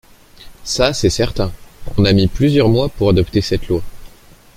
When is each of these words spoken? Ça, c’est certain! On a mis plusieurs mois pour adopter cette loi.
Ça, 0.63 0.95
c’est 0.95 1.11
certain! 1.11 1.51
On 1.95 2.05
a 2.05 2.13
mis 2.13 2.25
plusieurs 2.27 2.69
mois 2.69 2.89
pour 2.89 3.09
adopter 3.11 3.41
cette 3.41 3.67
loi. 3.67 3.83